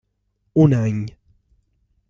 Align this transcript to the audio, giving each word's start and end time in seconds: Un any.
Un 0.63 0.73
any. 0.77 1.03